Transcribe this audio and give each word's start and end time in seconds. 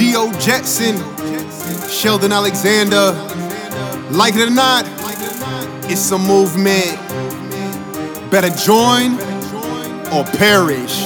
Jeo 0.00 0.32
Jetson, 0.40 0.96
Sheldon 1.90 2.32
Alexander. 2.32 3.12
Like 4.10 4.34
it 4.34 4.48
or 4.48 4.50
not, 4.50 4.86
it's 5.92 6.10
a 6.10 6.16
movement. 6.16 6.96
Better 8.30 8.48
join 8.48 9.20
or 10.08 10.24
perish. 10.40 11.04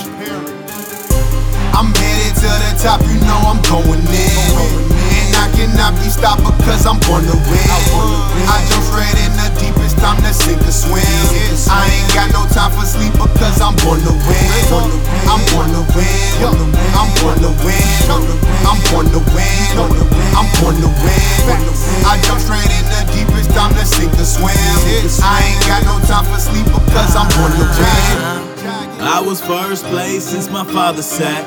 I'm 1.75 1.91
headed 1.91 2.39
to 2.39 2.47
the 2.47 2.79
top, 2.79 3.03
you 3.11 3.19
know 3.27 3.35
I'm 3.51 3.59
going 3.67 3.99
in. 3.99 4.31
And 5.11 5.35
I 5.43 5.51
cannot 5.59 5.99
be 5.99 6.07
stopped 6.09 6.47
because 6.57 6.87
I'm 6.87 7.01
born 7.03 7.27
to 7.27 7.35
win. 7.51 7.67
I 8.47 8.63
jump 8.71 8.85
straight 8.95 9.19
in 9.27 9.35
the 9.35 9.51
deepest, 9.59 9.99
time 9.99 10.23
to 10.23 10.33
sink 10.33 10.63
or 10.63 10.71
swim. 10.71 10.84
Born. 27.37 27.65
I 29.05 29.21
was 29.21 29.41
first 29.41 29.85
place 29.87 30.25
since 30.25 30.51
my 30.51 30.65
father 30.65 31.03
sat. 31.03 31.45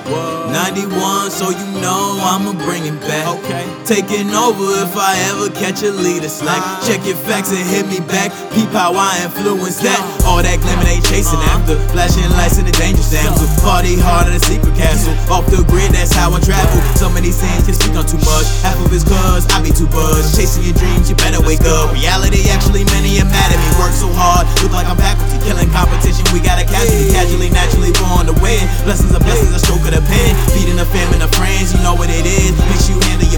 91, 0.51 1.31
so 1.31 1.49
you 1.49 1.81
know 1.81 2.19
I'ma 2.21 2.53
bring 2.53 2.85
it 2.85 2.99
back. 3.01 3.27
Okay. 3.39 3.65
Taking 3.83 4.29
over 4.29 4.63
if 4.85 4.95
I 4.95 5.17
ever 5.33 5.49
catch 5.49 5.81
a 5.83 5.91
leader 5.91 6.29
slack. 6.29 6.61
Ah. 6.61 6.85
Check 6.85 7.05
your 7.05 7.17
facts 7.17 7.51
and 7.51 7.65
hit 7.67 7.87
me 7.87 7.99
back. 8.07 8.31
Peep 8.53 8.69
how 8.69 8.93
I 8.93 9.23
influence 9.23 9.81
that. 9.81 9.99
All 10.37 10.45
that 10.45 10.61
glimmer 10.61 10.85
they 10.85 11.01
chasing 11.01 11.41
after. 11.49 11.73
Flashing 11.89 12.29
lights 12.37 12.61
in 12.61 12.69
the 12.69 12.75
dangerous 12.77 13.09
damsel. 13.09 13.49
Party 13.65 13.97
hard 13.97 14.29
in 14.29 14.37
a 14.37 14.41
secret 14.45 14.77
castle. 14.77 15.09
Off 15.33 15.49
the 15.49 15.65
grid, 15.65 15.89
that's 15.97 16.13
how 16.13 16.29
I 16.29 16.37
travel. 16.37 16.77
Some 16.93 17.17
of 17.17 17.25
these 17.25 17.41
things 17.41 17.65
can 17.65 17.73
speak 17.73 17.97
on 17.97 18.05
too 18.05 18.21
much. 18.21 18.45
Half 18.61 18.77
of 18.77 18.93
it's 18.93 19.01
cause 19.01 19.49
I 19.49 19.65
be 19.65 19.73
too 19.73 19.89
buzzed. 19.89 20.37
Chasing 20.37 20.61
your 20.61 20.77
dreams, 20.77 21.09
you 21.09 21.17
better 21.17 21.41
wake 21.41 21.65
up. 21.65 21.89
Reality 21.89 22.53
actually 22.53 22.85
many 22.93 23.17
are 23.17 23.25
mad 23.25 23.49
at 23.49 23.57
me. 23.57 23.81
Work 23.81 23.97
so 23.97 24.13
hard, 24.13 24.45
look 24.61 24.77
like 24.77 24.85
I'm 24.85 25.01
faculty. 25.01 25.41
Killing 25.41 25.73
competition, 25.73 26.21
we 26.29 26.37
got 26.37 26.61
a 26.61 26.69
casualty. 26.69 27.09
Casually, 27.17 27.49
naturally 27.49 27.89
born 27.97 28.29
to 28.29 28.37
win. 28.37 28.61
Blessings 28.85 29.17
are 29.17 29.23
blessings, 29.25 29.57
a 29.57 29.61
stroke 29.65 29.89
of 29.89 29.97
the 29.97 30.05
pen. 30.05 30.37
Feeding 30.53 30.77
the 30.77 30.85
family, 30.93 31.17
the 31.17 31.33
friends, 31.33 31.73
you 31.73 31.81
know 31.81 31.97
what 31.97 32.13
it 32.13 32.29
is. 32.29 32.53
Make 32.53 32.77
sure 32.85 32.93
you 32.93 33.01
handle 33.09 33.25
your 33.33 33.36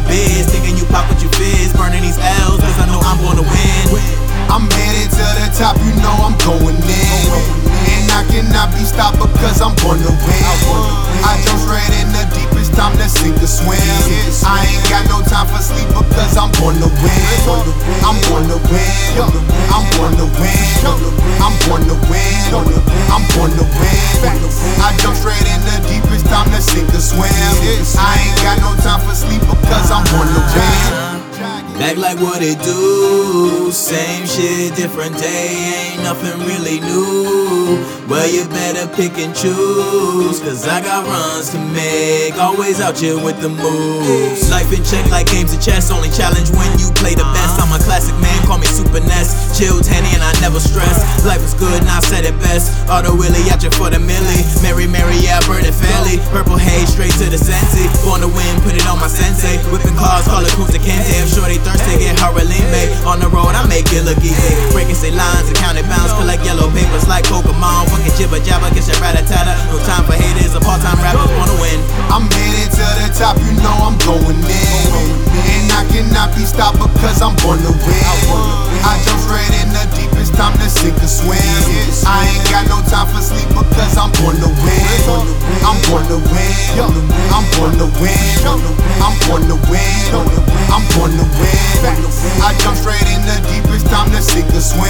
stopped 8.90 9.22
because 9.22 9.62
I'm 9.62 9.78
born 9.86 10.02
to 10.02 10.10
win. 10.10 10.42
I 11.22 11.38
jump 11.46 11.62
straight 11.62 11.94
in 12.02 12.10
the 12.10 12.26
deepest, 12.34 12.74
time 12.74 12.98
to 12.98 13.06
sink 13.06 13.38
or 13.38 13.46
swim. 13.46 13.78
I 14.42 14.66
ain't 14.66 14.86
got 14.90 15.06
no 15.06 15.22
time 15.22 15.46
for 15.46 15.62
sleep 15.62 15.86
because 15.94 16.34
I'm 16.34 16.50
born 16.58 16.82
to 16.82 16.90
win. 16.90 17.14
I'm 18.02 18.18
born 18.26 18.50
to 18.50 18.58
win. 18.74 18.90
I'm 19.70 19.86
born 19.96 20.14
to 20.18 20.26
win. 20.42 20.58
I'm 21.38 21.54
born 21.70 21.86
to 21.86 21.96
win. 22.10 22.34
I'm 23.14 23.24
born 23.38 23.52
to 23.54 23.66
win. 23.78 23.98
I 24.82 24.90
jump 24.98 25.16
straight 25.16 25.46
in 25.46 25.62
the 25.70 25.78
deepest, 25.86 26.26
time 26.26 26.50
to 26.50 26.62
sink 26.62 26.90
or 26.90 27.04
swim. 27.04 27.30
I 27.94 28.18
ain't 28.18 28.40
got 28.42 28.58
no 28.66 28.74
time 28.82 29.02
for 29.06 29.14
sleep 29.14 29.42
because 29.46 29.94
I'm 29.94 30.04
born. 30.10 30.29
Back 31.90 31.98
like 31.98 32.22
what 32.22 32.44
it 32.44 32.62
do. 32.62 33.72
Same 33.72 34.22
shit, 34.28 34.76
different 34.76 35.18
day. 35.18 35.98
Ain't 35.98 36.04
nothing 36.04 36.38
really 36.46 36.78
new. 36.86 37.82
Well, 38.06 38.30
you 38.30 38.46
better 38.46 38.86
pick 38.94 39.18
and 39.18 39.34
choose. 39.34 40.38
Cause 40.38 40.70
I 40.70 40.82
got 40.86 41.06
runs 41.10 41.50
to 41.50 41.58
make. 41.74 42.38
Always 42.38 42.82
out 42.82 42.98
here 42.98 43.18
with 43.18 43.42
the 43.42 43.50
moves. 43.50 44.50
Life 44.54 44.70
in 44.70 44.86
check 44.86 45.06
like 45.10 45.34
games 45.34 45.54
of 45.54 45.62
chess. 45.62 45.90
Only 45.90 46.10
challenge 46.14 46.54
when 46.54 46.70
you 46.78 46.94
play 46.94 47.14
the 47.18 47.26
best. 47.34 47.58
I'm 47.58 47.74
a 47.74 47.82
classic 47.82 48.14
man, 48.22 48.38
call 48.46 48.58
me 48.58 48.70
Super 48.70 49.02
Ness. 49.06 49.58
Chilled, 49.58 49.86
Henny, 49.86 50.10
and 50.14 50.22
I 50.22 50.34
never 50.42 50.62
stress. 50.62 50.98
Life 51.26 51.42
is 51.42 51.54
good, 51.54 51.82
and 51.82 51.90
I 51.90 52.02
said 52.02 52.26
it 52.26 52.38
best. 52.38 52.70
Auto 52.90 53.14
Willie 53.18 53.46
out 53.50 53.62
you 53.62 53.70
for 53.74 53.90
the 53.90 54.02
millie. 54.02 54.42
Mary, 54.62 54.86
Mary, 54.86 55.18
yeah, 55.22 55.42
burn 55.46 55.66
it 55.66 55.74
fairly. 55.74 56.18
Purple 56.34 56.58
haze 56.58 56.90
straight 56.90 57.14
to 57.22 57.30
the 57.30 57.38
sensei. 57.38 57.86
Born 58.02 58.26
to 58.26 58.30
win, 58.30 58.54
put 58.66 58.74
it 58.74 58.86
on 58.90 58.98
my 58.98 59.10
sensei. 59.10 59.62
Whipping 59.70 59.98
cars, 59.98 60.26
call 60.26 60.42
it 60.42 60.54
Kunta 60.58 60.82
Kinte. 60.82 61.14
I'm 61.22 61.30
sure 61.30 61.46
they 61.46 61.59
it 64.00 64.08
look 64.08 64.20
easy. 64.24 64.56
Breaking 64.72 64.96
say 64.96 65.12
lines 65.12 65.52
and 65.52 65.58
counting 65.60 65.84
bounds, 65.92 66.16
collect 66.16 66.44
yellow 66.48 66.72
papers 66.72 67.08
like 67.08 67.28
Pokemon. 67.28 67.92
Fucking 67.92 68.16
jibber 68.16 68.40
jabber, 68.40 68.72
get 68.72 68.88
your 68.88 68.96
rat 69.04 69.20
tatter. 69.28 69.56
No 69.68 69.78
time 69.84 70.08
for 70.08 70.16
haters, 70.16 70.56
a 70.56 70.62
part 70.64 70.80
time 70.80 70.98
rapper 71.04 71.28
wanna 71.36 71.56
win. 71.60 71.80
I'm 72.08 72.24
headed 72.32 72.72
to 72.80 72.86
the 73.04 73.08
top, 73.12 73.36
you 73.44 73.52
know 73.60 73.76
I'm 73.84 74.00
going 74.08 74.40
in. 74.40 74.88
And 75.36 75.68
I 75.76 75.84
cannot 75.92 76.32
be 76.36 76.48
stopped 76.48 76.80
because 76.80 77.20
I'm 77.22 77.36
born 77.44 77.60
to 77.60 77.74
win. 77.84 78.04
I 78.88 78.96
jump 79.04 79.20
straight 79.20 79.54
in 79.60 79.70
the 79.76 79.84
deepest, 79.96 80.34
time 80.40 80.56
to 80.56 80.68
sink 80.72 80.96
or 81.04 81.12
swim. 81.12 81.36
I 82.08 82.24
ain't 82.32 82.46
got 82.48 82.66
no 82.72 82.80
time 82.88 83.08
for 83.12 83.20
sleep 83.20 83.48
because 83.52 83.96
I'm 84.00 84.12
born 84.24 84.40
to 84.40 84.50
win. 84.64 84.84
I'm 85.66 85.78
born 85.92 86.08
to 86.08 86.18
win. 86.32 86.52
I'm 87.36 87.46
born 87.60 87.76
to 87.84 87.88
win. 88.00 88.16
I'm 89.04 89.16
born 89.28 89.44
to 89.52 89.58
win. 89.68 90.12
I'm 90.72 90.86
born 90.96 91.12
to 91.12 91.26
win. 91.38 91.60
I 92.44 92.56
jump 92.64 92.76
straight 92.78 93.08
in 93.10 93.22
the 93.24 93.38
deepest, 93.48 93.69
time 94.00 94.12
to 94.16 94.22
sink 94.22 94.48
or 94.56 94.64
swim. 94.64 94.88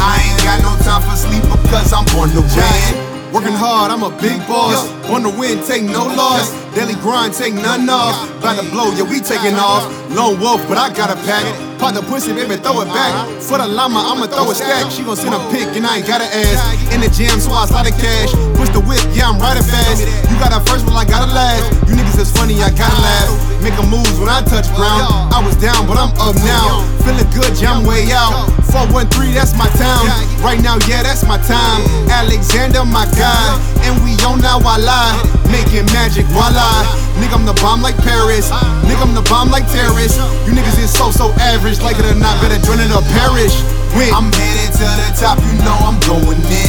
I 0.00 0.16
ain't 0.24 0.40
got 0.40 0.58
no 0.64 0.72
time 0.80 1.04
for 1.04 1.16
sleep 1.16 1.44
because 1.60 1.92
I'm 1.92 2.08
born 2.16 2.32
to 2.32 2.40
win. 2.40 3.32
Working 3.36 3.54
hard, 3.54 3.92
I'm 3.92 4.02
a 4.02 4.10
big 4.18 4.40
boss. 4.48 4.88
Born 5.06 5.22
to 5.22 5.30
win, 5.30 5.62
take 5.62 5.84
no 5.84 6.08
loss. 6.08 6.50
Daily 6.74 6.94
grind, 7.04 7.34
take 7.34 7.54
none 7.54 7.88
off. 7.88 8.16
About 8.40 8.58
to 8.58 8.66
blow, 8.70 8.90
yeah, 8.96 9.04
we 9.04 9.20
taking 9.20 9.54
off. 9.54 9.84
Lone 10.10 10.40
wolf, 10.40 10.64
but 10.66 10.78
I 10.78 10.88
got 10.90 11.12
a 11.12 11.18
pack. 11.28 11.44
Pop 11.78 11.94
the 11.94 12.02
pussy, 12.02 12.32
baby, 12.32 12.56
throw 12.56 12.80
it 12.80 12.88
back. 12.88 13.12
For 13.40 13.58
the 13.58 13.68
llama, 13.68 14.00
I'ma 14.00 14.26
throw 14.26 14.50
a 14.50 14.54
stack. 14.54 14.90
She 14.90 15.04
gon' 15.04 15.16
send 15.16 15.34
a 15.34 15.40
pic, 15.52 15.68
and 15.76 15.86
I 15.86 15.98
ain't 15.98 16.06
gotta 16.06 16.26
ask. 16.26 16.92
In 16.92 17.00
the 17.00 17.10
jam, 17.12 17.38
so 17.38 17.52
I 17.52 17.66
slide 17.66 17.86
the 17.86 17.94
cash. 17.94 18.32
Push 18.56 18.70
the 18.70 18.80
whip, 18.80 19.04
yeah, 19.14 19.28
I'm 19.28 19.38
riding 19.38 19.62
fast. 19.62 20.02
You 20.26 20.34
got 20.40 20.50
a 20.50 20.60
first, 20.66 20.86
well, 20.86 20.96
I 20.96 21.04
gotta 21.04 21.30
last. 21.30 21.79
Is 22.20 22.28
funny, 22.36 22.60
I 22.60 22.68
gotta 22.76 23.00
laugh. 23.00 23.32
Making 23.64 23.88
moves 23.88 24.12
when 24.20 24.28
I 24.28 24.44
touch 24.44 24.68
ground. 24.76 25.08
I 25.32 25.40
was 25.40 25.56
down, 25.56 25.88
but 25.88 25.96
I'm 25.96 26.12
up 26.20 26.36
now. 26.44 26.84
Feeling 27.00 27.24
good, 27.32 27.56
yeah, 27.56 27.72
I'm 27.72 27.80
way 27.88 28.12
out. 28.12 28.44
413, 28.68 29.32
that's 29.32 29.56
my 29.56 29.64
town. 29.80 30.04
Right 30.44 30.60
now, 30.60 30.76
yeah, 30.84 31.00
that's 31.00 31.24
my 31.24 31.40
time. 31.40 31.80
Alexander, 32.12 32.84
my 32.84 33.08
guy. 33.16 33.56
And 33.88 33.96
we 34.04 34.20
on 34.28 34.44
now, 34.44 34.60
I. 34.60 35.16
Making 35.48 35.88
magic, 35.96 36.28
voila. 36.28 36.84
Nigga, 37.16 37.40
I'm 37.40 37.48
the 37.48 37.56
bomb 37.56 37.80
like 37.80 37.96
Paris. 38.04 38.52
Nigga, 38.84 39.00
I'm 39.00 39.16
the 39.16 39.24
bomb 39.24 39.48
like 39.48 39.64
terrorists. 39.72 40.20
You 40.44 40.52
niggas 40.52 40.76
is 40.76 40.92
so, 40.92 41.08
so 41.08 41.32
average. 41.40 41.80
Like 41.80 41.96
it 41.96 42.04
or 42.04 42.20
not, 42.20 42.36
better 42.44 42.60
join 42.60 42.84
it 42.84 42.92
or 42.92 43.00
perish. 43.16 43.56
Win. 43.96 44.12
I'm 44.12 44.28
headed 44.28 44.76
to 44.76 44.84
the 44.84 45.08
top, 45.16 45.40
you 45.40 45.56
know 45.64 45.72
I'm 45.88 45.96
going 46.04 46.36
in. 46.36 46.68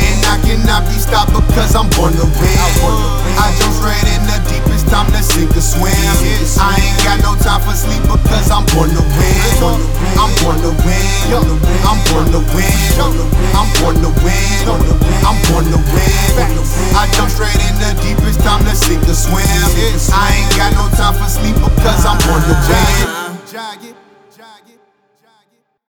And 0.00 0.24
I 0.24 0.40
cannot 0.40 0.88
be 0.88 0.96
stopped 0.96 1.36
because 1.36 1.76
I'm 1.76 1.92
born 1.92 2.16
to 2.16 2.24
win. 2.40 2.56
Born 12.12 12.28
to 12.28 12.40
win. 12.52 12.68
I'm 13.56 13.68
born 13.80 13.96
to 14.04 14.10
win. 14.20 14.68
I'm 15.24 15.38
born 15.48 15.64
to 15.72 15.80
win. 15.80 16.52
I 16.94 17.08
jump 17.16 17.30
straight 17.30 17.56
in 17.56 17.76
the 17.80 17.96
deepest, 18.04 18.40
time 18.40 18.64
to 18.64 18.76
sink 18.76 19.02
or 19.08 19.14
swim. 19.14 19.44
I 20.12 20.36
ain't 20.36 20.52
got 20.56 20.72
no 20.76 20.88
time 20.96 21.14
for 21.14 21.28
sleep 21.28 21.56
because 21.56 22.04
I'm 22.04 22.18
born 22.28 22.42
to 22.42 22.56
win. 22.68 24.01